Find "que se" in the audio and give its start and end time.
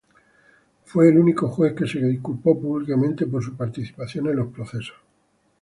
1.75-1.99